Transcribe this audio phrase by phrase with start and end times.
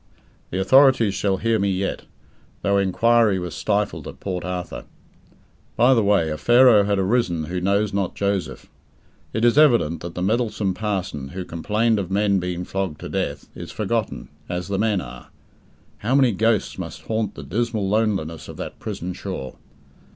[0.49, 2.05] The authorities shall hear me yet
[2.63, 4.85] though inquiry was stifled at Port Arthur.
[5.75, 8.67] By the way, a Pharaoh had arisen who knows not Joseph.
[9.31, 13.45] It is evident that the meddlesome parson, who complained of men being flogged to death,
[13.53, 15.27] is forgotten, as the men are!
[15.99, 19.57] How many ghosts must haunt the dismal loneliness of that prison shore!